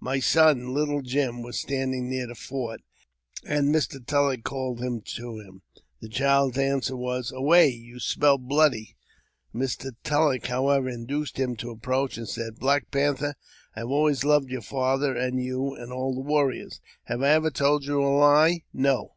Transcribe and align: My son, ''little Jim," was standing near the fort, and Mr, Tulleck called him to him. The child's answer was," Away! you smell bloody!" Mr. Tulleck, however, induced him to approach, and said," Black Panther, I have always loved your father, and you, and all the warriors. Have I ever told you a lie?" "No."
My 0.00 0.18
son, 0.18 0.68
''little 0.68 1.04
Jim," 1.04 1.42
was 1.42 1.58
standing 1.60 2.08
near 2.08 2.26
the 2.26 2.34
fort, 2.34 2.80
and 3.44 3.68
Mr, 3.68 4.02
Tulleck 4.02 4.42
called 4.42 4.80
him 4.80 5.02
to 5.08 5.38
him. 5.40 5.60
The 6.00 6.08
child's 6.08 6.56
answer 6.56 6.96
was," 6.96 7.30
Away! 7.32 7.68
you 7.68 8.00
smell 8.00 8.38
bloody!" 8.38 8.96
Mr. 9.54 9.92
Tulleck, 10.02 10.46
however, 10.46 10.88
induced 10.88 11.38
him 11.38 11.54
to 11.56 11.68
approach, 11.70 12.16
and 12.16 12.26
said," 12.26 12.54
Black 12.58 12.90
Panther, 12.90 13.34
I 13.76 13.80
have 13.80 13.90
always 13.90 14.24
loved 14.24 14.48
your 14.50 14.62
father, 14.62 15.14
and 15.14 15.38
you, 15.44 15.74
and 15.74 15.92
all 15.92 16.14
the 16.14 16.22
warriors. 16.22 16.80
Have 17.04 17.22
I 17.22 17.28
ever 17.28 17.50
told 17.50 17.84
you 17.84 18.02
a 18.02 18.08
lie?" 18.08 18.62
"No." 18.72 19.16